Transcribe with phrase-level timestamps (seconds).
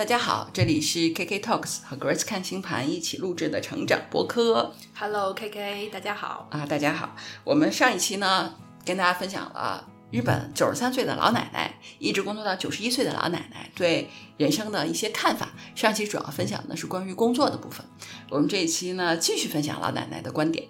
[0.00, 4.72] 大家好，这里是 KK Talks 和 Grace 看星盘一起录制的成长播客。
[4.98, 6.48] Hello KK，大家好。
[6.50, 7.14] 啊，大家好，
[7.44, 15.50] 我们上一期呢跟大家分享了日本九十三岁的老奶奶一直工作到九十一岁的老奶奶对人生的一些看法。
[15.74, 17.84] 上期主要分享的是关于工作的部分，
[18.30, 20.66] 我们这一期呢继续分享老奶奶的观点。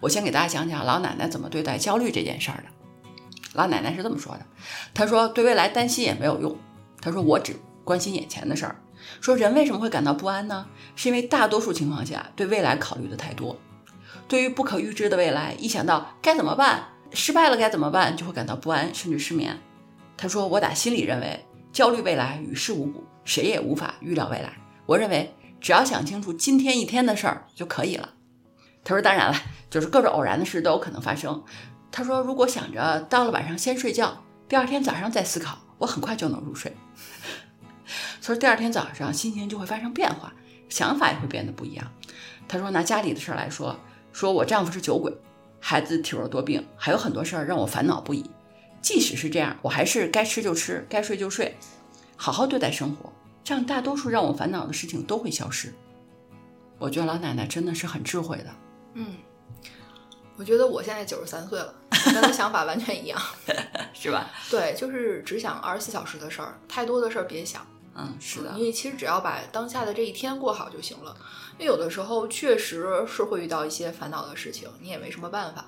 [0.00, 2.64] 我先给大家讲讲老奶奶怎么对待焦虑这件事儿的。
[3.54, 4.44] 老奶奶是这么说的
[4.92, 6.54] ：“她说对未来担心也没有用，
[7.00, 8.76] 她说我只关心眼前的事儿。
[9.20, 10.66] 说人为什么会感到不安呢？
[10.94, 13.56] 是因为大多数情况下对未来考虑的太多。
[14.28, 19.58] 对于不可预知的未来，一想到该怎么办，失败了该怎么办，就会感到不安，甚至失眠。
[20.16, 24.52] 他说：“我打心里认为，焦虑未来与事无补，谁也无法预料未来。
[24.86, 28.10] 我认为，只要想清楚今天一天的事儿就可以了。”
[28.84, 29.36] 他说：“当然了，
[29.70, 31.42] 就是各种偶然的事都有可能发生。”
[31.90, 36.76] 他说：“如果想着到了晚上先睡觉，第二天早上再思考，我很快就能入睡。”
[38.20, 40.32] 他说：“第二天早上心情就会发生变化，
[40.68, 41.90] 想法也会变得不一样。”
[42.46, 43.78] 她说：“拿家里的事儿来说。”
[44.12, 45.16] 说我丈夫是酒鬼，
[45.60, 48.28] 孩子体弱多病，还有很多事儿让我烦恼不已。
[48.82, 51.56] 即使是这样，我还是该吃就吃，该睡就睡，
[52.16, 53.12] 好好对待生活，
[53.44, 55.72] 这样大多数让我烦恼的事情都会消失。
[56.76, 58.50] 我觉得老奶奶真的是很智慧的。
[58.94, 59.14] 嗯，
[60.34, 61.72] 我觉得我现在九十三岁了，
[62.06, 63.20] 跟她想法完全一样，
[63.94, 64.28] 是吧？
[64.50, 67.64] 对，就是只想二十四小时的事儿，太多的事儿别想。
[67.94, 71.16] 嗯，是的，因为其实只要把当下的这一天过好就行了。
[71.54, 75.66] 因为有的时候确实是会遇到一些烦恼的事情，你也没什么办法。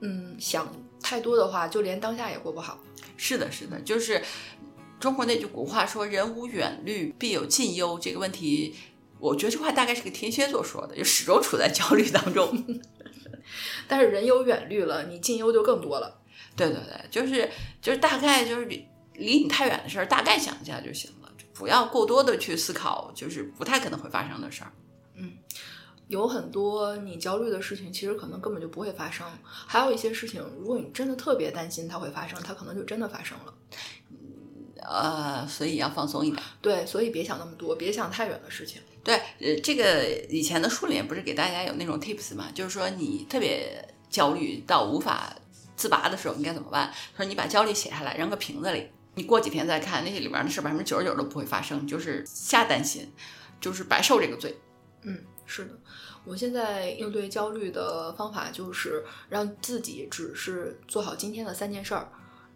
[0.00, 0.66] 嗯，想
[1.02, 2.78] 太多的话，就连当下也过不好。
[3.16, 4.22] 是的，是的，就是
[4.98, 8.74] 中国那句古话说“人无远虑，必有近忧”这个问题，
[9.18, 12.80] 我觉得这话大概是个天蝎座说的，就始终处在焦虑当中。
[13.86, 16.20] 但是人有远虑了，你近忧就更多了。
[16.56, 17.48] 对对对，就是
[17.82, 21.19] 就是大概就是离离你太远的事儿，大概想一下就行了。
[21.60, 24.72] 不要过多的去思考，就是不太可能会发生的事儿。
[25.14, 25.34] 嗯，
[26.08, 29.26] 有很多你焦虑的事情，其实可能根本就不会发生。
[29.44, 33.54] 还有一些事情，如果你真的特别担心它会发生，它可能就真的发生了。
[34.82, 36.42] 呃，所以要放松一点。
[36.62, 38.80] 对，所以别想那么多，别想太远的事情。
[39.04, 45.36] 对，呃，这个以前的书里面不是给大家有那种 tips 嘛，就是说你特别焦虑到无法
[45.76, 46.90] 自拔的时候，应该怎么办？
[47.14, 48.88] 说你把焦虑写下来，扔个瓶子里。
[49.14, 53.12] 你过几天再看，那些里边的事百分之九十九都不会发生，就是瞎担心，
[53.60, 54.56] 就是白受这个罪。
[55.02, 55.78] 嗯，是的，
[56.24, 62.08] 我现在应对焦虑的方法就是让自己只是做好今天的三件事儿，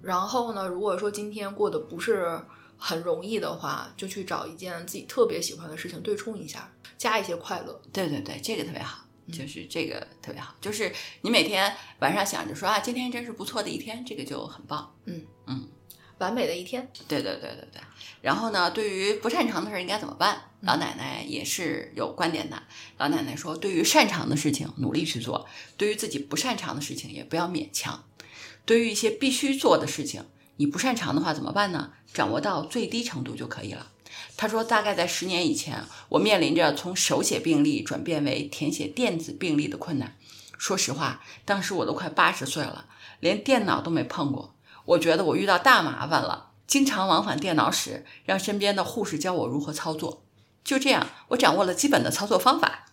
[0.03, 2.41] 然后呢，如果说今天过得不是
[2.76, 7.81] 很容易的话，就去找一件自己特别喜欢的事情对冲一下，加一些快乐。
[7.92, 9.00] 对对对，这个特别好。
[9.32, 10.92] 就是这个特别好，就是
[11.22, 14.94] 你每天晚上想着说啊，今天真是不错的一天，这个就很棒。
[15.06, 15.66] 嗯嗯。
[16.19, 17.81] 完美的一天，对对对对对。
[18.21, 20.43] 然后呢，对于不擅长的事应该怎么办？
[20.61, 22.63] 老奶奶也是有观点的。
[22.99, 28.05] 老奶奶说，对于擅长的事情努力去做，对于自己不擅长的事情也不要勉强。
[28.65, 30.25] 对于一些必须做的事情，
[30.57, 31.93] 你不擅长的话怎么办呢？
[32.13, 33.91] 掌握到最低程度就可以了。
[34.37, 40.17] 她说，大概在十年以前，我面临着从手写病历转变为填写电子病历的困难。
[40.57, 42.87] 说实话，当时我都快八十岁了，
[43.21, 44.53] 连电脑都没碰过。
[44.84, 50.25] 我觉得我遇到大麻烦了，经常往返电脑室，让身边的护士教我如何操作。
[50.62, 52.87] 就这样，我掌握了基本的操作方法。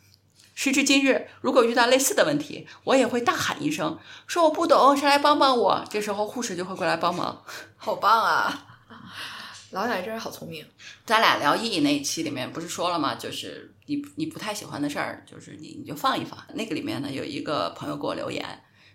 [0.53, 3.97] 时至今日，如果遇到类似的问题，我也会大喊一声，
[4.27, 5.83] 说我不懂，谁来帮帮我？
[5.89, 7.41] 这时候护士就会过来帮忙。
[7.77, 8.67] 好棒啊！
[9.71, 10.65] 老奶奶真是好聪明。
[11.05, 13.15] 咱俩聊意义那一期里面不是说了吗？
[13.15, 16.37] 就是你你不太喜欢的事儿，就是你你就放一放。
[16.53, 18.45] 那个里面呢，有一个朋友给我留言。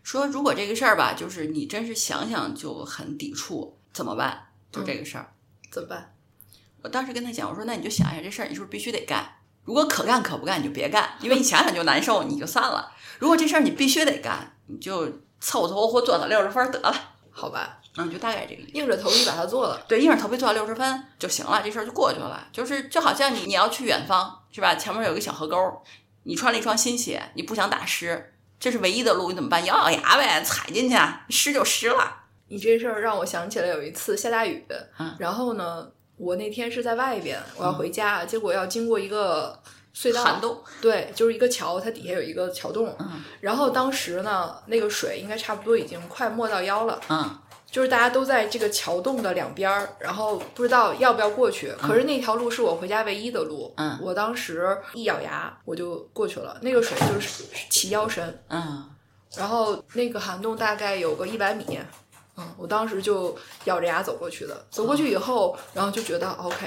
[0.07, 4.51] 说如果这个事儿吧，就是你真是想想就很抵触，怎么办？
[4.71, 6.15] 就这个事儿、嗯、怎么办？
[6.83, 9.29] 我当时跟他讲，我说那你就想一下这事儿，你是不是必须得干？
[9.65, 12.93] 如果可干可不干，你就别干，因为你想想就难受，你就散了。
[13.19, 15.09] 如果这事儿你必须得干，你就
[15.41, 16.95] 凑凑合合做到六十分得了，
[17.33, 17.81] 好吧？
[17.97, 19.85] 嗯，就大概这个，硬着头皮把它做了。
[19.89, 22.47] 对，硬着头皮做到六十分就行了，这事儿就过去了。
[22.53, 24.77] 就是就好像你你要去远方是吧？
[24.77, 25.83] 前面有个小河沟，
[26.23, 28.35] 你穿了一双新鞋，你不想打湿。
[28.59, 29.65] 这是唯一的路，你怎么办？
[29.65, 30.97] 咬咬牙呗，踩进去，
[31.29, 32.25] 湿就湿了。
[32.49, 34.65] 你这事儿让我想起来有一次下大雨，
[34.99, 39.61] 嗯、然后呢，我那天是在外边，我要回家，嗯、结果要经过一个
[39.95, 42.95] 隧道，涵洞，对，就是一个桥，它底下有一个桥洞。
[43.01, 47.01] 嗯，然后当时呢，那个水应该差不多已经快没到腰了。
[47.09, 47.39] 嗯，
[47.71, 51.73] 就是大家都在这个桥洞的两边儿，然后不知道要不要过去。
[51.73, 53.73] 可是那条路是我回家唯一的路。
[53.77, 56.57] 嗯，我当时一咬牙我就过去了。
[56.63, 58.43] 那个水就是齐腰深。
[58.49, 58.89] 嗯，
[59.37, 61.79] 然后那个涵洞大概有个一百米。
[62.39, 64.67] 嗯，我当时就咬着牙走过去的。
[64.71, 66.67] 走过去以后，然后就觉得 OK，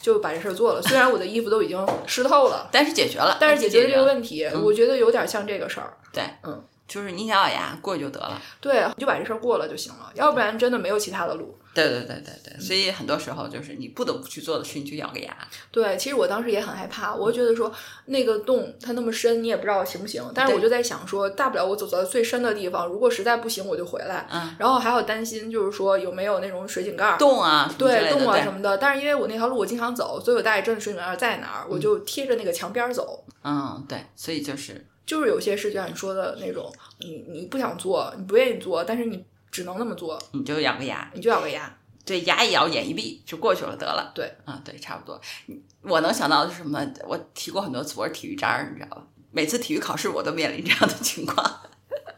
[0.00, 0.80] 就把这事儿做了。
[0.82, 4.04] 虽然我的衣服都已经湿透了，但是解决了，但是解决了这个。
[4.04, 5.94] 问题，我觉得有点像这个事儿。
[6.10, 8.42] 对，嗯，就是你咬咬牙过就得了。
[8.60, 11.56] 对，你就把这事儿过了就行了，要不然真的没有其他的路。
[11.72, 15.32] 对对对对对，所以很多时候就是你不得不去做的事，你就咬个牙。
[15.70, 17.72] 对，其实我当时也很害怕，我就觉得说
[18.06, 20.20] 那个洞它那么深，你也不知道行不行。
[20.34, 24.26] 但是我就在想说，大不了我走到最深的地方，如果实在不行我就回来。
[24.32, 27.16] 嗯，然后还有担心，就是说有没有那种水井盖儿。
[27.16, 33.24] 洞啊，对洞啊什么的，但是因为我那条路我经常走，所以我大概知道水井盖儿在哪儿，我就贴着那个墙边儿走。
[33.44, 41.76] 嗯，对，所以就是就是有些事就像你说的那种，你你不想做，你不愿意做，但是你只能那么做，你就咬个牙，你就咬个牙。
[42.04, 44.12] 对，牙一咬，眼一闭就过去了，得了。
[44.14, 45.20] 对，啊，对，差不多。
[45.48, 46.80] 嗯我能想到的是什么？
[47.08, 49.04] 我提过很多次，我是体育渣儿，你知道吧？
[49.32, 51.60] 每次体育考试我都面临这样的情况。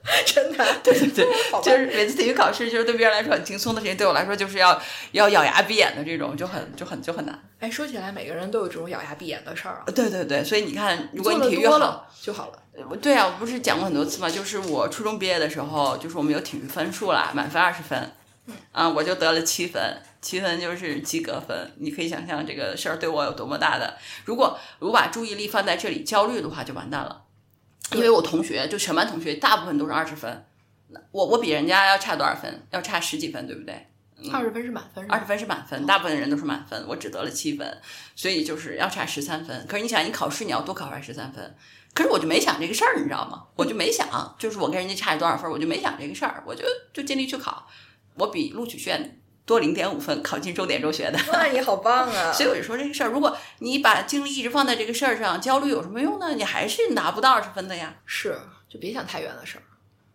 [0.26, 1.26] 真的， 对对对，
[1.62, 4.81] 就是每次体育考试，就是对别人来说很轻松的事情，对我来说就是要
[5.12, 7.43] 要咬牙闭眼的这种，就很就很就很难。
[7.60, 9.84] 哎，说起来，每个人都有这种咬牙闭眼的事儿啊。
[9.94, 12.96] 对对对，所以你看，如果你体育好，了就好了。
[13.00, 14.28] 对啊，我不是讲过很多次吗？
[14.28, 18.12] 就是我初中毕业的时候，就是我们有体育分数啦，满分二十分，
[18.72, 19.81] 啊，我就得了七分，
[20.20, 21.72] 七分就是及格分。
[21.78, 23.96] 你可以想象这个事儿对我有多么大的。
[24.25, 27.22] 如果我把注意力放在这里焦虑的话，就完蛋了。
[27.94, 30.44] 因为我同学就全班同学大部分都是二十分，
[30.89, 32.67] 那我我比人家要差多少分？
[32.71, 33.89] 要差十几分，对不对？
[34.33, 37.81] 二十分是满分是，二十分是满分，大部分人都是满分，我只得了七分，
[38.15, 39.67] 所以就是要差十三分。
[39.67, 41.56] 可是你想，你考试你要多考出来十三分，
[41.93, 43.43] 可是我就没想这个事儿，你知道吗？
[43.56, 47.67] 我就没想，就是我跟人家差多少分，我就没想这个事儿，我就就尽力去考，
[48.15, 51.19] 我比录取卷多零点五分，考进重点中学的。
[51.33, 52.33] 那你好棒啊！
[52.35, 56.35] 所以我就说这个事儿，如果你把精力一直放在这个事儿上，焦虑有什么用呢？
[56.35, 57.94] 你还是拿不到二十分的呀。
[58.06, 59.62] 是，就别想太远的事儿。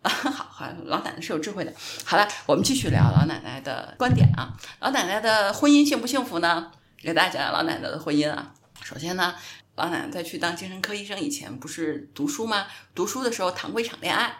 [0.08, 1.72] 好，好，老奶奶是有智慧的。
[2.04, 4.54] 好了，我们继续聊老奶奶的观点啊。
[4.80, 6.70] 老奶奶的婚姻幸不幸福呢？
[7.02, 8.52] 给大家讲讲老奶奶的婚姻啊。
[8.82, 9.34] 首先呢，
[9.74, 12.66] 老奶奶在去当精神科医生以前，不是读书吗？
[12.94, 14.34] 读书的时候谈过一场恋爱，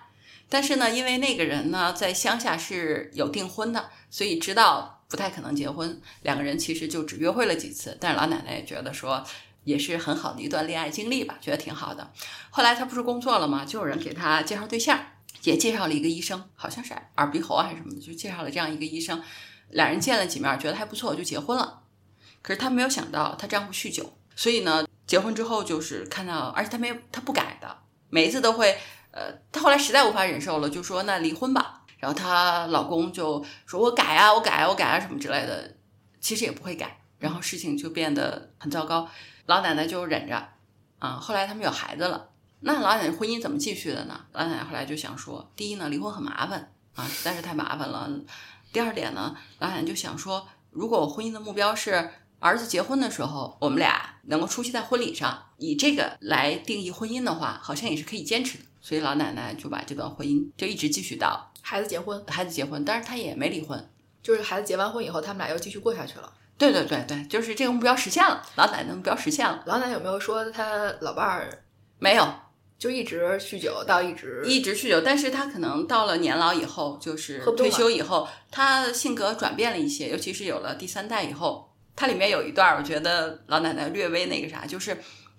[0.49, 7.97] 但是呢，因为那个人呢在乡下是有订婚的，所以知道不太可能结婚，两个人其实就只约会了几次。
[8.01, 9.25] 但是老奶奶也觉得说。
[9.65, 12.11] 也是很好的一段恋爱经历吧，觉得挺好的。
[12.49, 13.67] 后来她不是工作了吗？
[13.67, 14.99] 就有人给她介绍对象，
[15.43, 19.23] 也介绍了一个医生，好像是耳鼻喉还是什么的，就介绍了这样一个医生。
[19.69, 21.83] 两人见了几面，觉得还不错，就结婚了。
[22.41, 27.77] 可是她没有想到，她丈夫酗酒，所以呢，结婚之后就是看到，而且她没有，她不改的，
[28.09, 28.79] 每一次都会，
[29.11, 31.83] 呃，她后来实在无法忍受了，就说那离婚吧。
[31.99, 35.75] 然后她老公就说：“我改啊，我改啊，我改啊，什么之类的。”
[36.21, 39.09] 其实也不会改，然后事情就变得很糟糕。
[39.47, 40.49] 老奶奶就忍着，
[40.99, 42.29] 啊，后来他们有孩子了。
[42.61, 44.21] 那老奶奶婚姻怎么继续的呢？
[44.33, 48.11] 老奶奶后来就想说，第一呢，离婚很麻烦啊，实在是太麻烦了。
[48.73, 52.11] 第二点呢，老奶奶就想说，如果我婚姻的目标是
[52.41, 58.65] 儿子结婚的时候，我们俩能够出席在婚礼上，以这个来定义婚姻的话，好像也是可以坚持的。
[58.81, 63.91] 所以老奶奶就把这段婚姻就一直继续到孩子结婚，孩子结婚，但是她也没离婚。
[64.23, 66.33] 就是孩子结完婚以后，他们俩又继续过下去了。
[66.59, 69.63] 对对对对，就是这个目标实现了，老奶奶的目标实现了。
[69.67, 71.65] 老奶奶有没有说她老伴儿
[71.99, 72.29] 没有，
[72.79, 84.97] 就一直酗酒到一直一直酗酒，但是他可能到了年老以后，就是退休以后，他性格转变了一些，尤其是有了第三代以后，它里面有一段，我觉得老奶奶略微那个啥，就是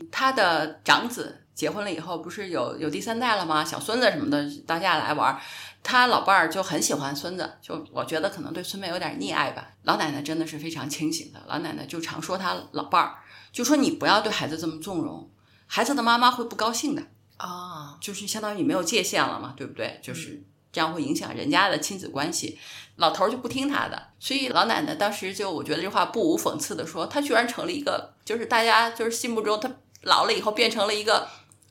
[0.10, 3.66] 她的长子结婚了以后，不是有有第三代了吗？
[3.66, 5.38] 小孙子什么的，大家来玩儿，
[5.84, 9.68] 他老伴儿就很喜欢孙子，就我觉得可能对孙妹有点溺爱吧。
[9.84, 13.16] 老奶奶真的是非常清醒的，老奶奶就常说她老伴儿，
[13.52, 15.30] 就说你不要对孩子这么纵容，
[15.68, 17.04] 孩子的妈妈会不高兴的。
[17.36, 20.00] 啊，就是相当于你没有界限了嘛，对不对？
[20.02, 22.58] 就是这样会影响人家的亲子关系。
[22.96, 29.70] 老头儿就不听他的，所以老奶奶当时就我觉得这话不无讽刺的说，他居然成了一个就是大家就是心目中他
[30.04, 31.28] 老了以后变成了一个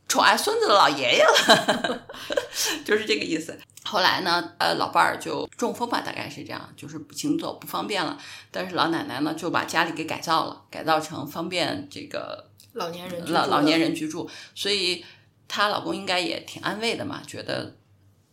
[0.08, 2.06] 宠爱孙子的老爷爷了，
[2.84, 3.56] 就是这个意思。
[3.84, 8.18] 后来呢，呃，老伴儿就中风吧，大概是这样，就是行走不方便了。
[8.50, 15.04] 但是老奶奶呢，就把家里给改造了，改造成方便这个老年人老老年人居住，所以
[15.46, 17.76] 她老公应该也挺安慰的嘛，觉得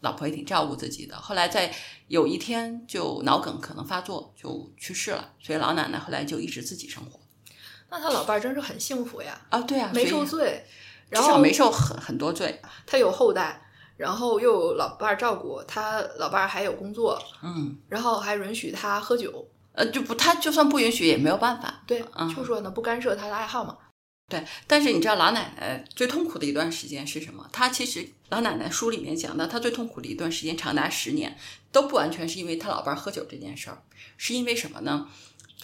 [0.01, 1.15] 老婆也挺照顾自己的。
[1.17, 1.73] 后来在
[2.07, 7.19] 有一天就脑梗可能发作，就去世了，所以老奶奶后来就一直自己生活
[7.89, 10.65] 那她老伴儿真是很幸福呀，啊，对啊，没受罪，
[11.09, 13.61] 然后没受很很多罪，他有后代，
[13.97, 19.47] 然后又有老伴儿照顾，他老伴儿还有工作，嗯，然后还允许他喝酒。
[19.73, 23.77] 呃，就不，他就算不允许也没有办法，对，嗯就说呢，不干涉他的爱好嘛。
[24.27, 27.47] 对，但是你知道老奶奶最痛苦的一段时间是什么？
[27.51, 31.37] 她其实老奶奶书里面讲的，她最痛苦的一段时间长达十年，
[31.71, 33.83] 都不完全是因为她老伴儿喝酒这件事儿，
[34.17, 35.07] 是因为什么呢？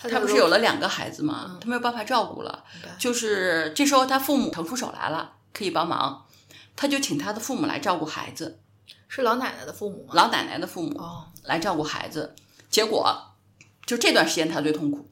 [0.09, 1.45] 他不是有了两个孩子吗？
[1.49, 2.63] 嗯他没有办法照顾了，
[2.97, 6.25] 就是这时候他父母腾出手来了，可以帮忙，
[6.75, 8.59] 他就请他的父母来照顾孩子，
[9.07, 10.13] 是老奶奶的父母吗？
[10.13, 12.35] 老奶奶的父母哦，来照顾孩子，
[12.69, 13.33] 结果
[13.85, 15.09] 就这段时间他最痛苦，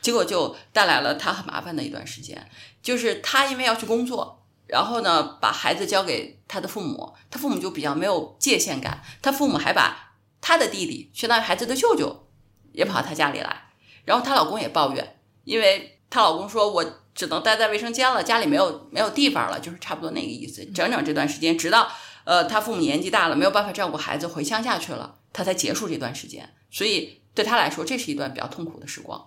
[0.00, 2.50] 结果就带来了他很麻烦的一段时间，
[2.82, 12.26] 就是他因为要去工作，然后呢把孩子交给他的父母，他父母就比较没有界限感，他父母还把他的弟弟，相当于孩子的舅舅，
[12.72, 13.70] 也跑到他家里来，
[14.04, 16.84] 然后她老公也抱怨，因为她老公说我。
[17.14, 20.64] 只能待在卫生间了，家里没有没有地方了，就是差不多那个意思。
[20.72, 21.92] 整整这段时间，直到
[22.24, 26.54] 呃她父母年纪大了，没有办法照顾孩子，回乡下去了，她才结束这段时间。
[26.70, 29.22] 所以对她来说，这是一段比较痛苦的时光。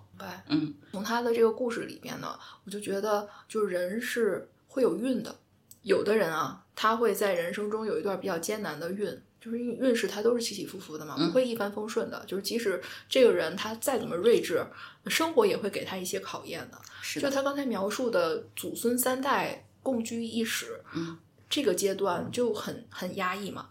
[0.48, 5.36] 嗯，从她的这个故事里边呢，我就觉得，就是人是会有运的。
[5.84, 12.24] 有的人啊，他会在人生中有一段比较艰难的运，就是运运势它都是起起伏伏的嘛，嗯不会一帆风顺的。
[12.26, 14.66] 就是即使这个人他再怎么睿智，
[15.06, 16.82] 生活也会给他一些考验的。
[17.04, 21.16] 是的，就他刚才描述的祖孙三代共居一室，嗯，
[21.48, 23.70] 这个阶段就很很压抑嘛。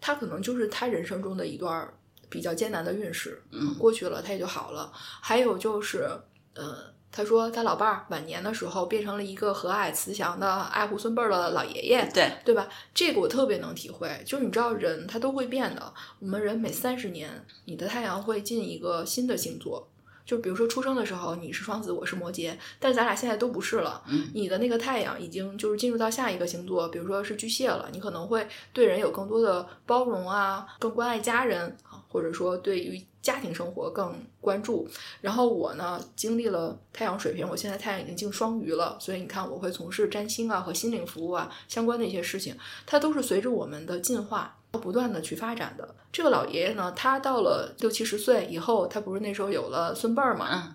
[0.00, 1.86] 他可能就是他人生中的一段
[2.30, 4.90] 比较艰难的运势，嗯过去了他也就好了。
[4.94, 6.08] 还有就是，
[6.54, 12.68] 呃，他说他老伴儿晚年的时候变成了一个和蔼慈祥的爱护孙辈儿的老爷爷，对，对吧？
[12.94, 19.88] 这个我特别能体会，就是你知道人他都会变的，我们人每三十年，你的太阳会进一个新的星座。
[20.24, 24.00] 就比如说出生的时候你是双子，我是摩羯，但咱俩现在都不是了。
[24.06, 34.88] 嗯你的那个太阳已经就是进入到下一个星座，比如说是巨蟹了，你可能会对人有更多的包容啊，更关爱家人啊，或者说对于家庭生活更关注。
[35.20, 44.56] 然后我呢，经历了太阳水平，我现在太阳已经进双鱼了，所以你看我会从事占星啊和心灵服务啊相关的一些事情，它都是随着我们的进化。
[44.72, 50.46] 不断的去发展的这个老爷爷呢，他到了六七十岁以后，他不是那时候有了孙辈儿嘛？
[50.48, 50.74] 嗯，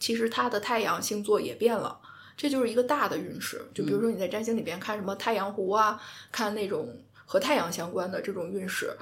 [0.00, 2.00] 其实他的太阳星座也变了，
[2.38, 3.60] 这就是一个大的运势。
[3.74, 6.00] 就比如说嗯你在占星里边看什么太阳湖啊，
[6.32, 6.88] 看那种
[7.26, 8.96] 和太阳相关的这种运势，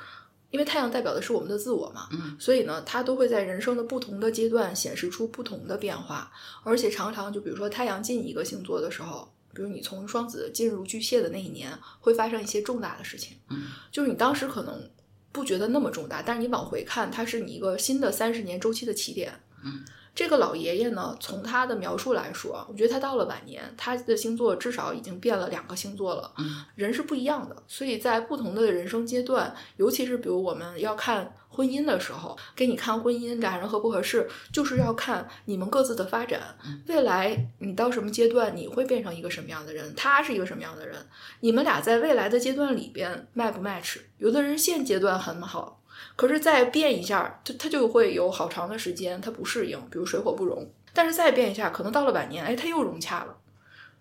[0.53, 6.31] 因为太阳代表的是我们的自我嘛，嗯，所以呢，它都会在人生的不同的阶段显示出不同的变化，
[6.63, 9.29] 而且常常就比如说太阳进一个星座的时候。
[9.55, 14.91] 比如你从双子进入巨蟹的那一年，会发生一些重大的事情，嗯，就是你当时可能
[15.31, 19.31] 不觉得那么重大，但是你往回看，它是你一个新的三十年周期的起点，
[19.63, 26.31] 嗯，这个老爷爷呢，从他的描述来说，我觉得他到了晚年，他的星座至少已经变了两个星座了。
[26.37, 36.41] 嗯，人是不一样的，所以在不同的人生阶段，尤其是比如我们要看婚姻的时候，给你看婚姻俩人合不合适，就是要看你们各自的发展。
[36.87, 40.97] 未来你到什么阶段，你会变成一个什么样的人，他是一个什么样的人，
[41.41, 43.97] 你们俩在未来的阶段里边 match 不 match？
[44.19, 45.82] 有的人现阶段很好。
[46.17, 50.71] 可是再变一下，他他就会有好长的时间他不适应，比如水火不容。
[50.95, 53.37] 但是再变一下，可能到了晚年，哎，他又融洽了。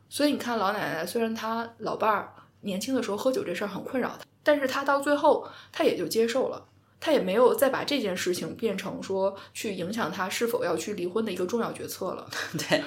[0.09, 6.65] 所以你看，老奶奶虽然她老伴儿年轻的时候喝酒这事儿很困扰她，但是她到最后她也就接受了，
[6.99, 12.29] 她也没有再把这件事情变成说去影响她是否要去离婚的一个重要决策了。
[12.59, 12.83] 对，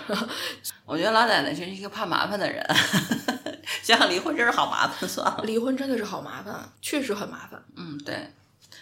[0.85, 2.62] 我觉得老奶奶真是一个怕麻烦的人，
[3.83, 5.43] 想 想离婚真是好麻烦，算了。
[5.45, 7.64] 离婚真的是好麻烦，确实很麻烦。
[7.75, 8.14] 嗯，对，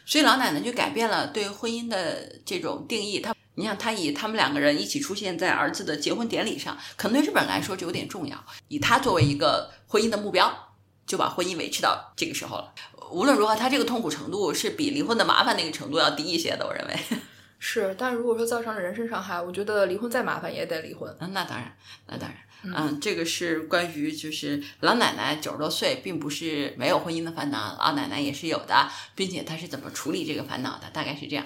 [0.04, 3.20] 所以老奶奶就改变了对婚姻的这种定义。
[3.20, 10.74] 她，你想，她以他们两个人一起出现在儿子的结婚典礼上，可能对日本人来说就有点重要，以她作为一个婚姻的目标，
[11.06, 12.72] 就把婚姻维持到这个时候了。
[13.10, 16.96] 无论如何，她这个痛苦程度是比离婚的麻烦那个程度要低一些的，我认为。
[17.64, 21.14] 是，但如果说造成了人身伤害，我觉得离婚再麻烦也得离婚。
[21.20, 21.76] 嗯，那当然，
[22.08, 31.44] 那当然，嗯，这个是关于就是老奶奶九十多岁，并不是没有婚姻的烦恼，老奶奶也是有的，并且她是怎么处理这个烦恼的，大概是这样。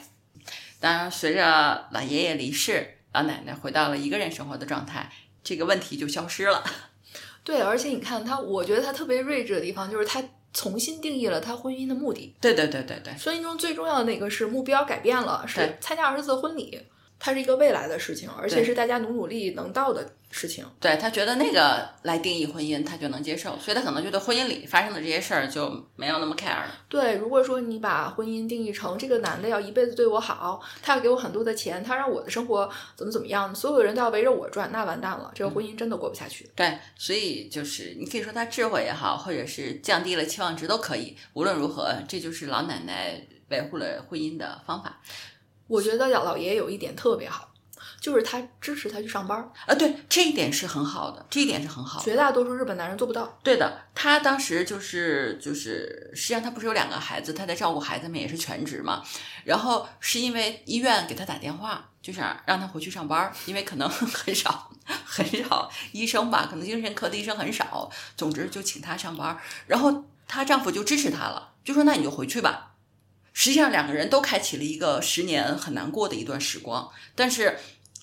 [0.79, 5.11] 当然，随着老爷爷离世，老奶奶回到了一个人生活的状态，
[5.43, 6.63] 这个问题就消失了。
[7.43, 12.35] 对，而且你看她，我觉得她特别睿智的地方就是她重新定义了他婚姻的目的。
[12.41, 16.81] 对对对对对，婚姻中最重要的那个是目标改变了，是参加儿子的婚礼，
[17.19, 20.65] 它是一个未来的事情，而且是大家努努力能到的事情。
[20.79, 26.75] 对他觉得那个来定义婚姻，他就能接受，所以他可能觉得婚姻里发生的这些事儿就没有那么 care 了。
[26.89, 36.49] 对，如果说你把婚姻定义成这个男的要一辈子对我好，他要给我很多的钱，他让我的生活怎么怎么样，所有人都要围着我转，那完蛋了，这个婚姻真的过不下去。
[36.55, 41.17] 对，所以就是你可以说他智慧也好，或者是降低了期望值都可以。
[41.33, 45.01] 无论如何，这就是老奶奶维护了婚姻的方法。
[45.67, 47.51] 我觉得老老爷爷有一点特别好，
[48.01, 49.39] 就是他支持他去上班。
[49.67, 52.05] 啊，对，这一点是很好的，这一点是很好的。
[52.05, 53.39] 绝大多数日本男人做不到。
[53.43, 59.03] 对的，他当时就是就是，实际上他不是有两个孩子，他在照顾孩子们也是全职嘛。
[59.45, 64.71] 然后是因为医院给他打电话，就想让他回去上班儿，因为可能 很少
[65.05, 67.91] 很少医生吧，可能精神科的医生很少。
[68.17, 72.73] 总之就请他上班儿，然后她丈夫就支持她了，就说那你就回去吧。
[73.39, 77.55] 实际上两个人都开启了一个十年很难过的一段时光，但是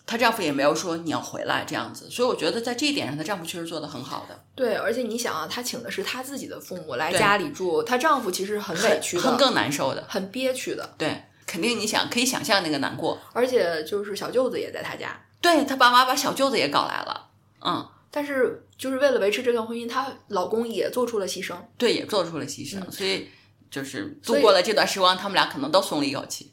[0.05, 4.43] 她丈夫也没有说你要回来这样子，所以我觉得在这一点上，她丈夫确实做得很好的。
[4.53, 10.05] 对，而且你想啊，她请的是她自己的父母来家里住，她丈夫其实很委屈的，很更难受的。
[10.07, 13.19] 很憋屈的，对，肯定你想可以想象那个难过。
[13.33, 17.29] 而且就是小舅子也在她家，对她爸妈把小舅子也搞来了，
[17.65, 21.55] 嗯，但是就是为了维持这段婚姻，她老公也做出了牺牲。
[21.75, 23.27] 对，也做出了牺牲，嗯所以
[23.73, 26.52] 就是度过了这段时光，他们俩可能都松了一口气。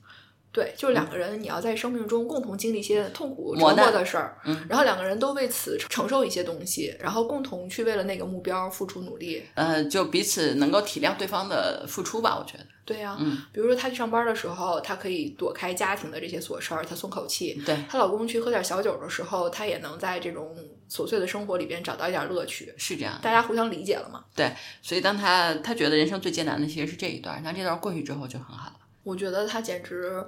[0.52, 9.42] 对，就是两个人，你要在生命中共同经历一些痛苦、折磨的事儿，嗯然后两个人都为此承受一些东西，然后共同去为了那个目标付出努力。
[9.54, 12.66] 呃，就彼此能够体谅对方的付出吧，我觉得。
[12.84, 17.54] 对呀、嗯，比如说她去上班的时候，她可以躲开家庭的这些琐事儿，她松口气。
[17.64, 20.56] 对，她老公去喝点小酒的时候，她也能在这种
[20.90, 23.16] 琐碎的生活里边找到一点乐趣，是这样。
[23.22, 24.24] 大家互相理解了嘛。
[24.34, 24.52] 对
[24.82, 28.76] 所以当他他觉得人生最艰难的其实是这一段，那这段过去之后就很好了。
[29.02, 30.22] 我觉得她简直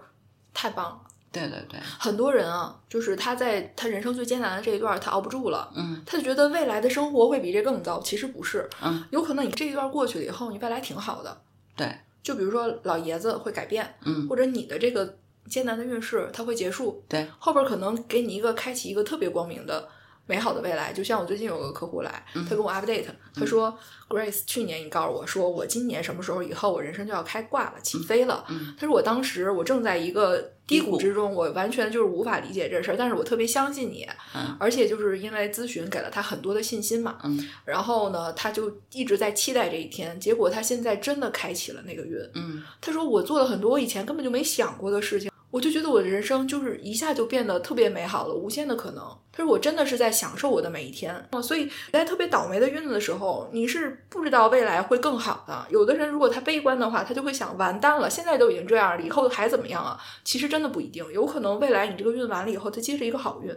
[0.53, 1.01] 太棒了。
[1.31, 7.99] 对对对，很多人啊，就是他在他人生最艰难的这一段，他熬不住了，嗯他就觉得未来的生活会比这更糟。
[8.03, 11.41] 其实不是，嗯，有可能你这一段过去了以后，你未来挺好的。
[11.75, 11.91] 对，
[12.23, 15.17] 就比如说老爷子会改变，嗯或者你的这个
[15.49, 19.89] 艰难的运势它会结束，对，后边可能给你一个开启一个特别光明的。
[20.27, 22.45] 美好的未来，就像我最近有个客户来，嗯。
[22.45, 23.77] 他跟我 update，他说
[24.09, 28.45] ：“Grace，去年你告诉我说，我今年什么时候以后我人生就要开挂了，起飞了。
[28.49, 28.75] 嗯。
[28.79, 34.57] 他说我当时我正在一个低低谷谷之中，我完全就是无法理解这事儿，但是我特别相信你，嗯。
[34.61, 37.49] 而且就是因为咨询给了他很多的信心嘛，嗯。
[37.65, 42.17] 然后呢，他就一直在期待这一天，结果他现在真的开启了那个运。
[42.35, 42.63] 嗯。
[42.81, 49.05] 他说我做了很多我以前根本就没想过的事情，我就觉得我的人生就是一下就变得特别美好了，无限的可能。
[49.31, 55.67] 他说我真的是在享受我的每一天啊，所以在特别倒霉的运的时候，你是不知道未来会更好的。
[55.69, 60.01] 有的人如果他悲观的话，他就会想完蛋了，现在都已经这样了，以后还怎么样啊？
[60.25, 63.55] 其实真的不一定，有可能未来你这个运完了以后，它接着一个好运。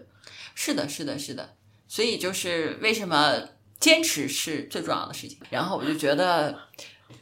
[0.53, 1.55] 是的，是的，是的。
[1.87, 3.39] 所以就是为什么
[3.79, 5.37] 坚持是最重要的事情。
[5.49, 6.57] 然后我就觉得，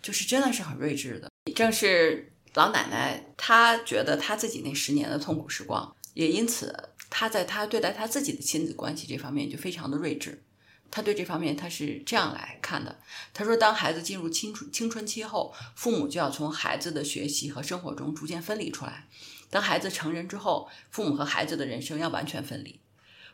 [0.02, 1.30] 就是真的是很睿智的。
[1.54, 10.44] 正是老奶奶，她觉得她自己那十年的痛苦时光，也因此她在她对待她自己的亲子关系这方面就非常的睿智。
[10.92, 13.00] 她对这方面她是这样来看的：
[13.34, 19.08] 她说，当孩子进入青春青春期后，父母就要从孩子的学习和生活中逐渐分离出来。
[19.50, 22.80] 当孩子成人之后，父母和孩子的人生要完全分离。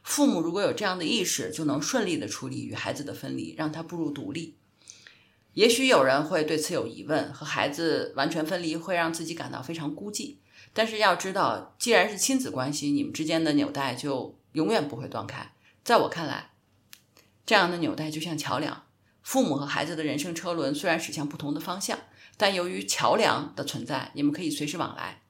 [0.01, 4.55] 父母如果有这样的意识，就能顺利的处理与孩子的分离，让他步入独立。
[5.59, 10.37] 也许有人会对此有疑问，和孩子完全分离会让自己感到非常孤寂。
[10.71, 15.51] 但是要知道，既然是亲子关系，你们之间的纽带就永远不会断开。
[15.83, 16.51] 在我看来，
[17.45, 18.85] 这样的纽带就像桥梁，
[19.21, 21.99] 父母和孩子的人生车轮虽然驶向不同的方向，
[22.37, 25.23] 但由于桥梁的存在，你们可以随时往来。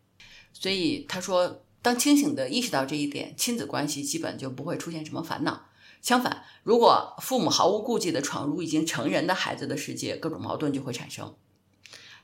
[0.53, 5.68] 所以他说，当清醒的意识到这一点，亲子关系基本就不会出现什么烦恼。
[6.01, 11.35] 相反，如果父母毫无顾忌地闯入已经成人的孩子的世界，各种矛盾就会产生。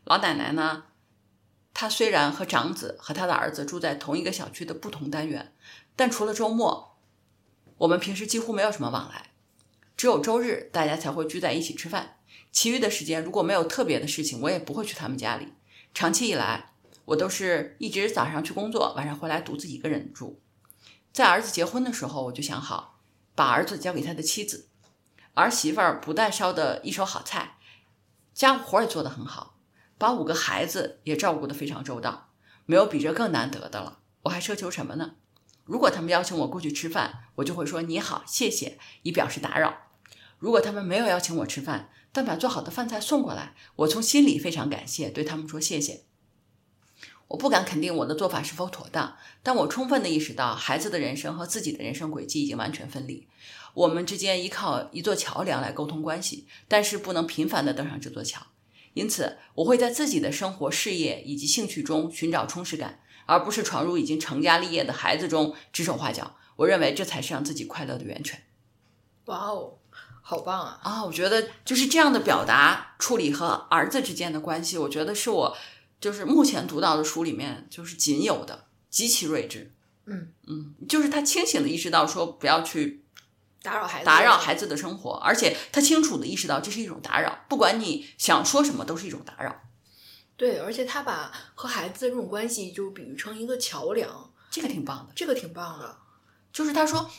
[0.06, 0.86] 老奶奶呢，
[1.74, 5.54] 她虽然和长子和他的儿子住在同一个小区的不同单元，
[5.96, 6.98] 但除了周末，
[7.80, 9.32] 我们平时几乎没有什么往来，
[9.98, 12.18] 只有周日大家才会聚在一起吃饭。
[12.52, 15.54] 其余的时间，如果没有特别的事情，我也不会去他们家里。
[15.94, 16.72] 长期以来，
[17.04, 20.42] 我都是一直早上去工作，晚上回来独自一个人住。
[21.12, 22.95] 在儿子结婚的时候，我就想好
[23.36, 24.70] 把儿子交给他的妻子，
[25.34, 27.58] 儿媳妇儿不但烧的一手好菜，
[28.34, 29.58] 家务活也做得很好，
[29.98, 32.30] 把五个孩子也照顾得非常周到，
[32.66, 34.00] 没有比这更难得的了。
[34.24, 35.16] 我还奢求什么呢？
[35.66, 39.90] 如果他们邀请我过去吃饭，我就会说你好，谢谢，以表示打扰。
[40.40, 46.05] 如果他们没有邀请我吃饭，但把做好的饭菜送过来，我从心里非常感谢，对他们说谢谢。
[47.28, 53.28] 我不敢肯定我的做法是否妥当，但我充分的意识到孩子的人生和自己的人生轨迹已经完全分离，
[53.74, 58.42] 我们之间依靠一座桥梁来沟通关系，但是不能频繁的登上这座桥。
[58.94, 66.38] 因此，我会在自己的生活、事业以及兴趣中寻找充实感，而不是闯入已经成家立业的孩子中指手画脚。
[66.56, 68.44] 我认为这才是让自己快乐的源泉。
[69.26, 69.74] 哇哦，
[70.22, 70.80] 好棒啊！
[70.82, 75.58] 啊，我觉得就是这样的表达处理和儿子之间的关系，我觉得是我
[76.06, 79.74] 就是目前读到的书里面就是仅有的，极其睿智。
[80.06, 83.04] 嗯嗯，就是他清醒的意识到说不要去
[83.64, 89.64] 打扰孩子，打扰孩子的生活，而且他清楚的意识到这是一种打扰，不管你想说什么都是一种打扰。
[90.38, 95.14] 对，而且他把和孩子的这种关系就比喻成一个桥梁，这个挺棒的。
[95.16, 95.98] 这个挺棒的。
[96.54, 97.10] 就是他说，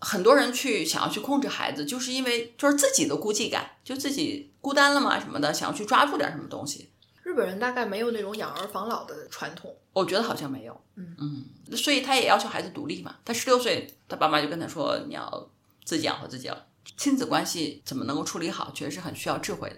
[0.00, 6.90] 很多人去想要去控制孩子，就是因为就是自己的孤寂感，就自己孤单了嘛什么的，想要去抓住点什么东西。
[7.26, 10.80] 日本人大概没有那种养儿防老的传统，我觉得好像没有。
[10.94, 13.16] 嗯嗯，所以他也要求孩子独立嘛。
[13.24, 15.50] 他十六岁，他爸妈就跟他说，你要
[15.84, 16.66] 自己养活自己了。
[16.96, 19.76] 亲子关系怎么能够处理好，确实是很需要智慧的。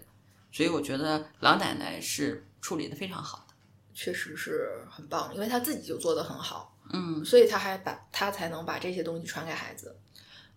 [0.52, 3.54] 所以我觉得老奶奶是处理的非常好的。
[3.94, 9.96] 确实是很棒，因为她自己就做得很好，嗯所以他还把他才能把这些东西传给孩子。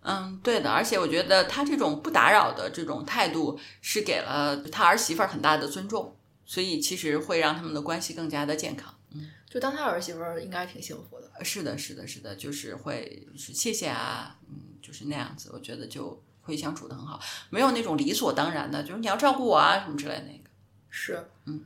[0.01, 0.69] 嗯，对的。
[0.69, 6.17] 而且我觉得他这种不打扰的这种态度，是给了他儿媳妇儿很大的尊重，
[6.51, 8.93] 所以其实会让他们的关系更加的健康。
[9.11, 11.31] 嗯就当他儿媳妇儿应该挺幸福的。
[11.45, 17.17] 是的，是的，是的，就是会是谢谢啊，嗯，就是那样子，我觉得就会相处的很好，
[17.49, 20.49] 没有那种理所当然的，就是你要照顾我啊什么之类的那个。
[20.89, 21.63] 是，嗯，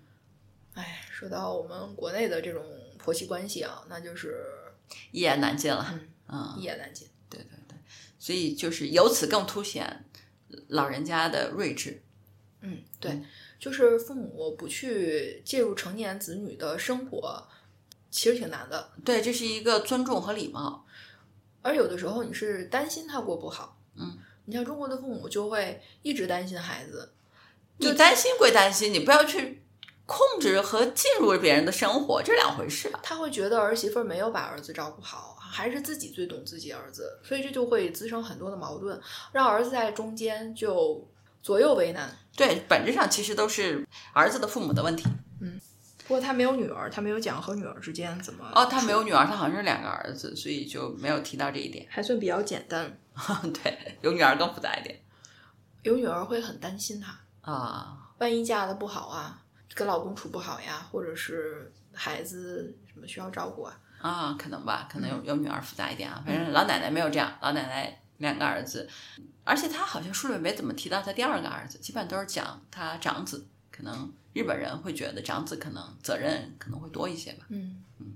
[0.75, 2.63] 哎，说到我们国内的这种
[2.99, 4.45] 婆媳关系啊，那就是
[5.11, 7.07] 一言难尽了，嗯嗯一，言难尽。
[7.27, 7.75] 对对对，
[8.19, 10.05] 所以就是由此更凸显
[10.67, 12.03] 老人家的睿智。
[12.61, 13.21] 嗯，对，
[13.65, 17.43] 就是父母不去介入成年子女的生活，
[18.11, 18.91] 其实挺难的。
[19.03, 20.85] 对，这是一个尊重和礼貌。
[21.63, 27.11] 而有的时候你是担心他过不好，嗯，你像中国的父母就会一直担心孩子，
[27.77, 29.63] 你担心归担心，你不要去
[30.05, 32.99] 控制和进入别人的生活，这两回事啊。
[33.01, 39.01] 他会觉得儿媳妇儿没有把儿子照顾好，还是自己最懂自己儿子，所以这就会滋生很多的矛盾，
[39.31, 41.09] 让儿子在中间就
[41.45, 42.09] 左右为难。
[42.35, 45.07] 对，本质上其实都是儿子的父母的问题。
[45.39, 45.61] 嗯
[46.07, 51.85] 不过他没有女儿，他没有讲和女儿之间怎么哦，他没有女儿，他好像是两个儿子，所以就没有提到这一点。
[51.87, 52.97] 还算比较简单。
[53.63, 54.99] 对，有女儿更复杂一点
[55.83, 57.95] 有女儿会很担心他，啊。
[58.17, 59.39] 万一嫁的不好啊，
[59.75, 66.23] 跟老公处不好呀，或者是孩子什么需要照顾啊，啊，可能吧，可能有有女儿复杂一点啊。
[66.25, 68.87] 反正老奶奶没有这样，老奶奶两个儿子，
[69.43, 73.45] 而且他好像书里没怎么提到他第二个儿子，基本都是讲他长子。
[73.71, 77.45] 可能日本人会觉得长子可能责任可能会多一些吧。
[77.49, 78.13] 嗯嗯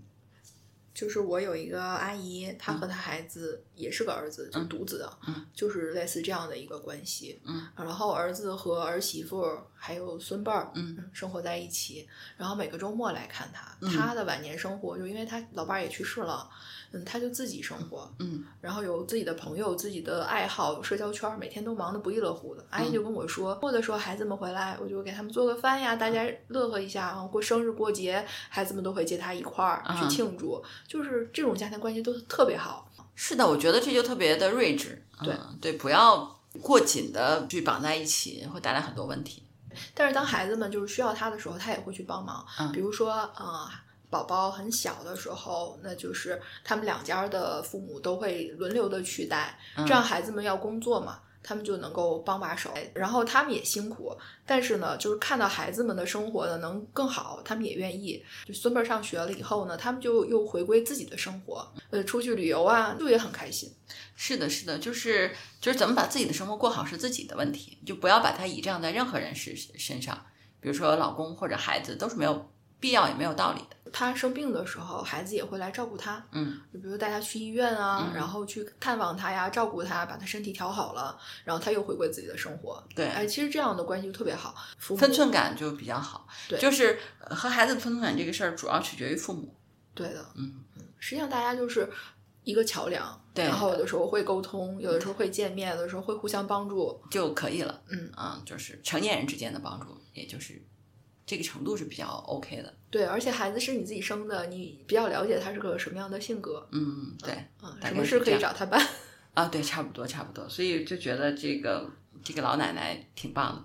[0.93, 7.41] 就是我有一个阿姨，她和她孩子也是个儿子，就独子，嗯就是类似这样的一个关系。
[7.45, 12.07] 嗯，然后儿子和儿媳妇还有孙辈儿，嗯生活在一起，
[12.37, 13.69] 然后每个周末来看他。
[13.81, 16.49] 嗯他的晚年生活，就因为他老伴儿也去世了，
[16.91, 22.65] 嗯，他就自己生活，嗯然后有自己的朋友、自己的爱好、社交圈儿，每天都忙得不亦乐乎的。
[22.71, 27.23] 阿姨就跟我说，或者说孩子们回来，我就给他们做个饭呀，大家乐呵一下啊。
[27.31, 32.89] 过生日、过节，孩子们都会接他一块儿去啊庆祝，就是这种家庭关系都特别好。
[33.13, 35.05] 是的，我觉得这就特别的睿智。
[35.23, 39.43] 对嗯对，不要过紧的去绑在一起，会带来很多问题。
[39.93, 42.43] 但是当孩子们就是需要他的时候，他也会去帮忙。
[42.59, 43.69] 嗯比如说，呃，
[44.09, 51.19] 宝宝很小的时候，那就是他们两家的父母都会轮流的去带，嗯这样孩子们要工作嘛。
[51.41, 58.21] 他们就能够帮把手，然后他们也辛苦，但是呢，就是看到孩子们的生活呢能更好，他们也愿意。
[58.45, 63.73] 就孙辈儿上学了以后呢，他们就又回归自己的生活，呃，出去旅游啊，就也很开心。
[64.17, 70.25] 是的，是的，就是就是怎么把自己的生活过好是自己的问题，就不要把它倚仗在任何人身身上，
[70.59, 73.75] 比如说老公或者孩子，都是没有必要也没有道理的。
[73.91, 82.83] 他生病的时候，孩子也会来照顾他，嗯，就比如带他去医院啊，嗯然后去探望他呀，照顾他，把他身体调好了，然后他又回归自己的生活。
[82.95, 86.27] 对，哎，其实这样的关系就特别好，分寸感就比较好。
[86.47, 89.55] 对就是呃和孩子的分寸感这个事儿，主要取决于父母。
[89.95, 90.63] 对的，嗯
[90.99, 91.89] 实际上大家就是
[92.43, 97.01] 一个桥梁，对然后有的时候会沟通，有的时候会见面，有的时候会互相帮助。
[97.09, 97.81] 就可以了。
[97.89, 100.61] 嗯啊，就是成年人之间的帮助，也就是
[101.29, 102.73] 这个程度是比较 OK 的。
[102.89, 107.31] 对，而且孩子是你自己生的，你比较了解他是个什么样的性格，嗯，对。
[107.61, 108.83] 嗯，什么事可以找他办。
[109.35, 110.49] 啊，对，差不多，差不多。
[110.49, 111.87] 所以就觉得这个
[112.23, 113.55] 这个老奶奶挺棒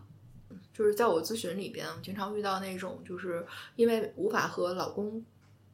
[0.51, 0.57] 的。
[0.75, 3.47] 就是在我咨询里边，我经常遇到那种就是
[3.77, 5.25] 因为无法和老公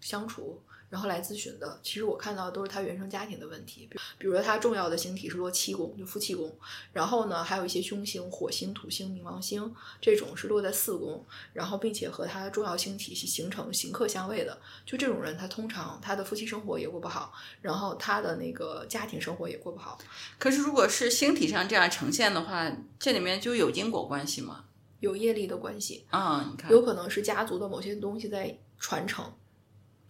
[0.00, 1.80] 相处，然后来咨询的。
[1.82, 6.54] 其实我看到的都是他原生家庭的问题，比比如说他重要的星体是落七宫，就夫妻宫，
[6.92, 11.24] 然后呢还有一些凶星，火星、土星、冥王星这种是落在四宫，
[11.54, 14.60] 然后并且和他重要星体系形成刑克相位的。
[14.84, 19.98] 就这种人，他通常他的夫妻生活也过不好，然后他的那个家庭生活也过不好。
[20.38, 24.64] 可是如果是星体上这样呈现的话，这里面就有因果关系吗？
[25.00, 29.24] 有业力的关系，啊、你看，有可能是家族的某些东西在传承，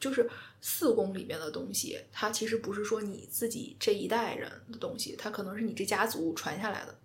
[0.01, 0.29] 就是
[0.61, 6.99] 四宫里面的东西，它其实不是说你自己这一代人的东西，它可能是你这家族传下来的，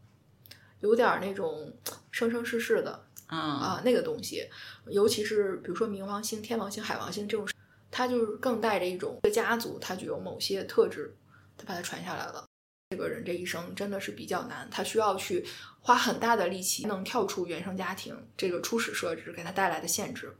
[0.79, 1.71] 有点儿那种
[2.09, 4.47] 生生世世的啊啊那个东西，
[4.87, 7.47] 尤其是比如说冥王星、天王星、海王星这种，
[7.91, 11.15] 它就是更带着一种这个家族它具有某些特质，
[11.57, 12.45] 它把它传下来了。
[12.91, 15.43] 这个人这一生真的是比较难，他需要去
[15.81, 20.31] 花很大的力气，能跳出原生家庭这个初始设置给他带来的限制。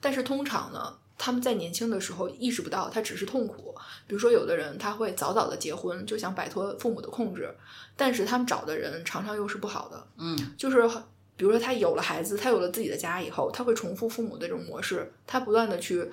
[0.00, 3.74] 但是通常呢，他们在年轻的时候意识不到，他只是痛苦。
[4.06, 7.52] 比如说，有的人他会早早的结婚，就想摆脱父母的控制，
[7.96, 10.06] 但是他们找的人常常又是不好的。
[10.16, 10.88] 嗯就是
[11.36, 16.08] 比如说，他有了孩子，他有了自己的家以后，他会重复父母的这种模式，他不断的去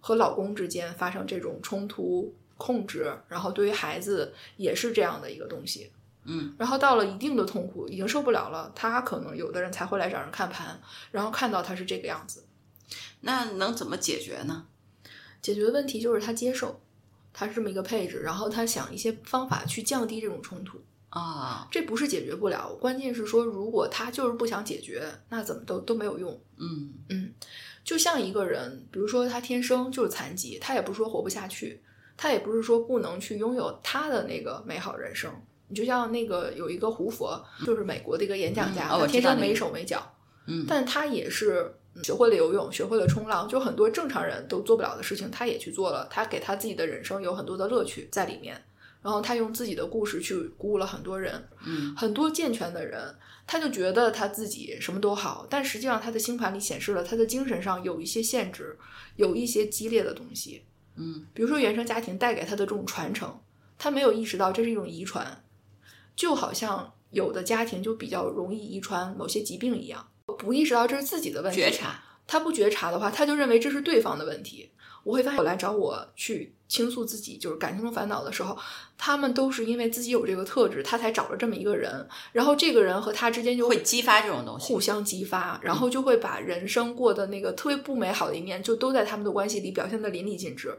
[0.00, 5.90] 和老公之间发生这种冲突、控制，然后对于孩子也是这样的一个东西。
[6.30, 10.78] 嗯然后到了一定的痛苦，已经受不了了，他可能有的人才会来找人看盘，
[11.10, 12.44] 然后看到他是这个样子。
[13.20, 14.66] 那能怎么解决呢？
[15.40, 16.80] 解决的问题就是他接受，
[17.32, 20.80] 他是这么一个配置，然后他想一些方法去降低这种冲突。
[21.10, 26.38] 啊，这不是解决不了，关键是说，如果他就是不想解决，那怎么都都没有用。
[26.58, 27.32] 嗯嗯，
[27.82, 31.80] 就像一个人，比如说他天生就是残疾，他也不是说活不下去，
[32.14, 35.32] 他也不是说不能去拥有他的那个美好人生。
[35.68, 40.14] 你就像那个有一个胡佛，就是美国的一个演讲家，他天生没手没脚，
[40.46, 46.06] 嗯但他也是嗯学会了游泳，学会了冲浪，就很多正常人都做不了的事情，他也去做了。
[46.10, 48.62] 他给他自己的人生有很多的乐趣在里面，
[49.02, 51.48] 然后他用自己的故事去鼓舞了很多人。
[51.66, 53.14] 嗯很多健全的人，
[53.46, 58.78] 他就觉得他自己什么都好，但实际上他的星盘里显示了他的精神上有一些限制，
[59.16, 60.64] 有一些激烈的东西。
[60.96, 63.40] 嗯比如说原生家庭带给他的这种传承，
[63.78, 65.44] 他没有意识到这是一种遗传，
[66.16, 70.08] 就好像有的家庭就比较容易遗传某些疾病一样，
[70.38, 74.70] 不意识到这是自己的问题，觉察，他不觉察的话，他就认为这是对方的问题。
[75.04, 78.56] 我会发现，我来找我去倾诉自己就是感情中烦恼的时候，
[78.96, 84.78] 他们都是因为自己有这个特质，他才找了这么一个人，然后这个人和他之间就会激发这种东西互。
[84.80, 90.72] 相激发，然后就会把人生过的那个特别不美好的一面，就都在他们的关系里表现的淋漓尽致。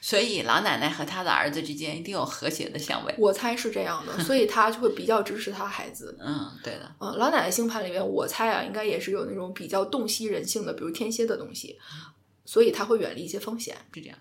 [0.00, 3.14] 所以老奶奶和她的儿子之间一定有和谐的相位。
[3.18, 6.16] 我猜是这样的，所以 他就会比较支持他孩子。
[6.20, 6.94] 嗯，对的。
[7.00, 11.78] 嗯，老奶奶星盘里面，我猜啊，应该也是有那种比较洞悉人性的，比如天蝎的东西，
[12.44, 13.76] 所以他会远离一些风险。
[13.92, 14.16] 是这样，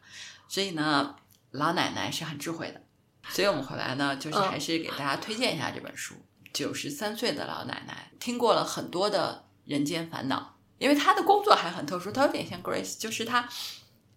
[0.52, 1.16] 所以呢，
[1.52, 2.82] 老奶奶是很智慧的。
[3.30, 6.14] 所以我们回来呢，就是嗯还是给大家推荐一下这本书。
[6.52, 13.48] 九十三岁的老奶奶听过了很多的人间烦恼，因为她的工作还很特殊，她有点像 Grace，就是她，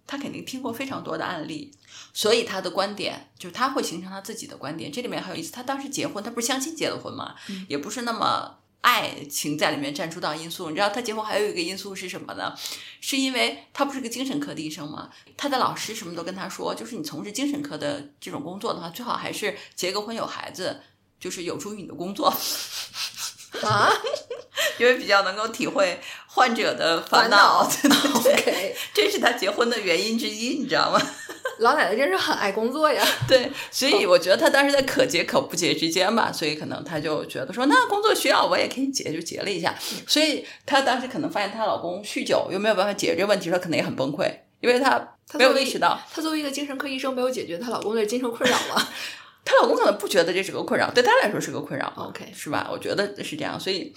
[0.09, 1.73] 她肯定听过非常多的案例，
[2.13, 4.91] 所以她的观点就是她会形成她自己的观点。
[4.91, 8.59] 这里面很有意思，她当时结婚，她不是相亲结的婚嘛，嗯也不是那么。
[8.85, 12.55] 爱情在里面占主导因素，你知道他结婚还有一个因素是什么呢？
[13.01, 15.09] 是因为他不是个精神科的医生吗？
[15.39, 20.83] 他的老师什么都跟他说，就是你从事精神科的这种工作的话，最好还是结个婚有孩子，
[21.19, 22.27] 就是有助于你的工作，
[23.63, 23.91] 啊
[24.79, 27.67] 因为比较能够体会患者的烦恼。
[27.67, 31.01] 对对对，，OK，这是他结婚的原因之一，你知道吗？
[31.59, 33.05] 老奶奶真是很爱工作呀。
[33.29, 39.75] 对，所以我觉得她当时在可结可不结之间吧，所以可能她就觉得说，那工作需要我也可以结，就结了一下。
[40.07, 46.01] 所以她当时可能发现她老公酗酒又没有办法解决这个问题，她可能也很崩溃，因为她没有意识到。
[46.13, 48.89] 她作为一个精神科医生，没有解决她老公的精神困扰吗？
[49.45, 52.69] 她老公可能不觉得这是个困扰，对她来说是个困扰 OK 是吧？
[52.73, 53.93] 我觉得是这样，所以，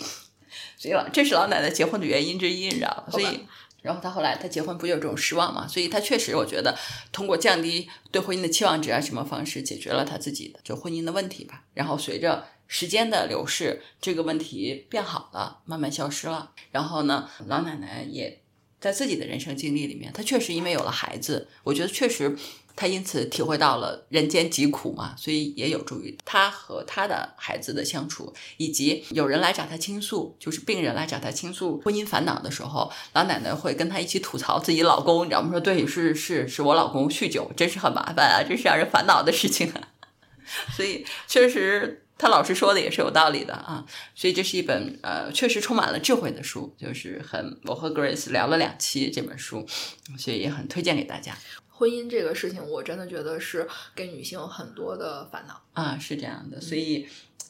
[0.77, 3.03] 所以老这是老奶奶结婚的原因之一，你知道吗？
[3.09, 3.47] 所好以，
[3.81, 5.67] 然后他后来他结婚不就有这种失望嘛？
[5.67, 6.77] 所以他确实，我觉得
[7.11, 11.63] 通过降低对婚姻的期望值啊，什么方式解决了他自己的就婚姻的问题吧。
[11.73, 16.51] 然后随着时间的流逝，这个问题变好了，慢慢消失了。
[16.71, 18.41] 然后呢，老奶奶也
[18.81, 22.37] 在自己的人生经历里面，她确实因为有了孩子，我觉得确实
[22.77, 35.49] 她因此体会到了人间疾苦嘛，所以也有助于她和她的孩子的相处，以及有人来找她倾诉，就是病人来找她倾诉婚姻烦恼的时候，老奶奶会跟她一起吐槽自己老公，你知道吗？
[35.49, 39.81] 说对，是是是我老公酗酒，真是很麻烦啊，真是让人烦恼的事情啊。
[40.77, 43.83] 所以确实，他老师说的也是有道理的啊。
[44.15, 49.65] 所以这是一本呃，确实充满了智慧的书，就是很我和 Grace 聊了两期这本书，
[50.17, 51.35] 所以也很推荐给大家
[51.77, 55.61] 婚姻这个事情，我真的觉得是给女性很多的烦恼。
[55.73, 57.07] 啊，是这样的，所以。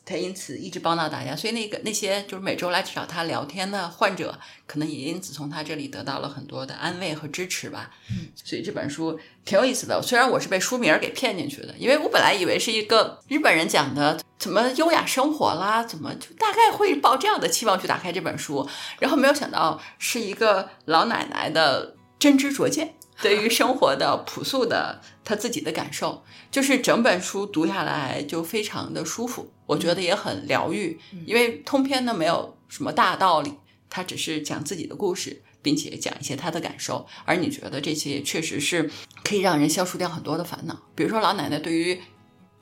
[0.09, 7.91] 他因此一直帮到大家，所以那个那些就是每周来找他聊天的患者，可能也因此从他这里得到了很多的安慰和支持吧。
[8.09, 10.01] 嗯，所以这本书挺有意思的。
[10.01, 18.65] 虽然我是被书名儿给骗进去的，因为我本来以为是一个日本人讲的怎么优雅生活啦，怎么就大概会抱这样的期望去打开这本书，
[18.99, 22.93] 然后没有想到是一个老奶奶的真知灼见。
[23.21, 33.53] 对于生活的朴素的他自己的感受，就是整本书读下来就非常的舒服，我觉得也很疗愈，因为通篇呢没有什么大道理，
[33.89, 38.89] 他只是讲自己的故事，并且讲一些他的感受，而你觉得这些确实是
[39.23, 41.99] 可以让人消除掉很多的烦恼，比如说老奶奶对于。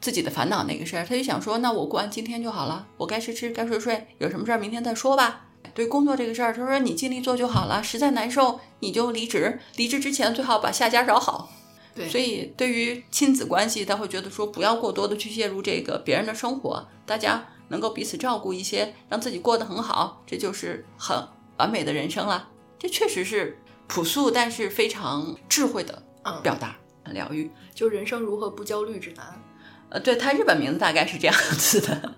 [0.02, 5.45] 自己的烦恼那个事儿，他就想说，那我过完今天就好了，我该吃吃，该睡睡，有什么事儿明天再说吧。
[5.74, 11.50] 对工作这个事儿，他说你尽力做就好了，实在难受你就离职，离职之前最好把下家找好。
[11.96, 21.18] 对，所以对于亲子关系，他会觉得说不要过多的去介入这个别人的生活，大家能够彼此照顾一些，让自己过得很好，这就是很
[21.58, 22.50] 完美的人生了。
[22.78, 26.04] 这确实是朴素但是非常智慧的
[26.44, 27.50] 表达，很疗愈。
[27.74, 29.42] 就人生如何不焦虑指南。
[29.88, 32.16] 呃，对他日本名字大概是这样子的，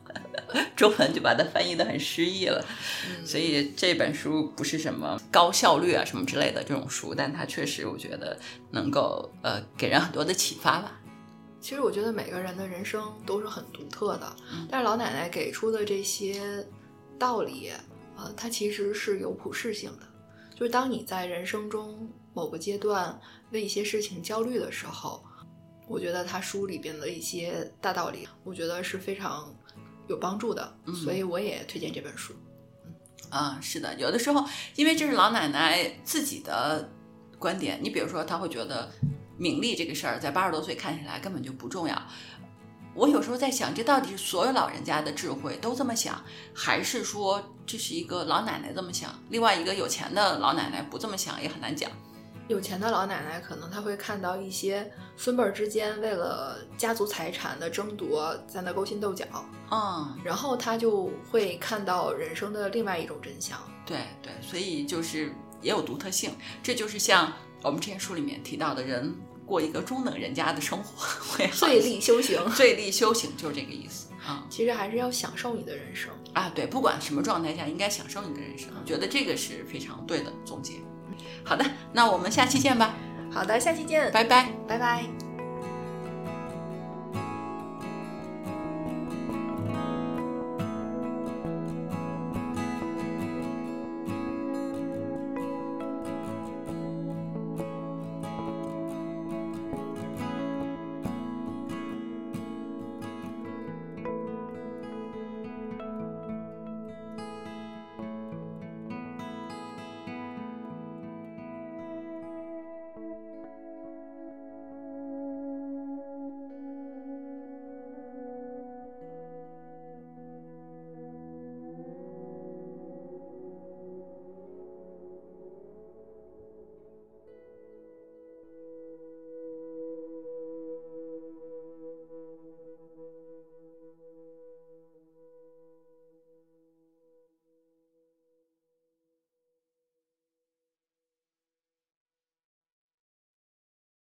[0.75, 2.63] 中文就把它翻译的很诗意了。
[3.25, 8.37] 所以这本书不是什么高效率啊什么之类的这种书，但它确实我觉得
[8.71, 10.99] 能够呃给人很多的启发吧。
[11.59, 14.35] 其实我觉得每个人的人生都是很独特的，
[14.69, 16.65] 但是老奶奶给出的这些
[17.17, 17.71] 道理，
[18.15, 20.07] 呃，它其实是有普适性的。
[20.55, 23.19] 就是当你在人生中某个阶段
[23.51, 25.23] 为一些事情焦虑的时候。
[25.89, 29.55] 我觉得他书里边的一些大道理，我觉得是非常
[30.07, 32.33] 有帮助的，所以我也推荐这本书。
[32.33, 32.43] 嗯
[33.29, 36.89] 啊，是的，有的时候因为这是老奶奶自己的
[37.37, 38.89] 观点，你比如说，她会觉得
[39.37, 42.01] 名利这个事儿在八十多岁看起来根本就不重要。
[42.93, 49.13] 我有时候在想，这到底是所有老人家的智慧都这么想，还是说这是一个老奶奶这么想？
[49.29, 51.91] 另外一个有钱的老奶奶不这么想也很难讲。
[52.47, 59.25] 有钱的老奶奶可能她会看到一些孙辈儿之间为了家族财产的争夺在那勾心斗角，
[59.69, 63.59] 嗯，然后她就会看到人生的另外一种真相。
[63.85, 65.31] 对对，所以就是
[65.61, 66.31] 也有独特性，
[66.63, 69.13] 这就是像我们之前书里面提到的人
[69.45, 74.45] 过一个中等人家的生活会最力修行，最力修行就是这个意思啊。
[74.49, 80.75] 其实还是要享受你的人生啊，对，不管什么状态下，应该享受你的人生，我觉得这个是非常对的总结。
[81.47, 82.93] 好的，那我们下期见吧。
[83.31, 85.26] 好的，下期见，拜拜，拜拜。